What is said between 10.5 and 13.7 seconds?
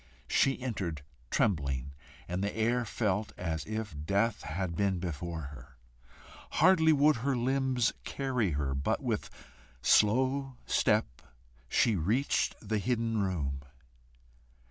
step she reached the hidden room.